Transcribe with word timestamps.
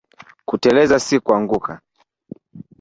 Kuteleza 0.49 0.95
si 1.05 1.15
kuanguka 1.25 1.73